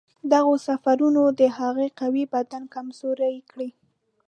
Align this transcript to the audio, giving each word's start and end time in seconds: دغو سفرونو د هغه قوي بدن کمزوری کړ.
دغو 0.31 0.53
سفرونو 0.67 1.23
د 1.39 1.41
هغه 1.57 1.85
قوي 1.99 2.23
بدن 2.33 2.63
کمزوری 2.75 3.35
کړ. 3.51 3.57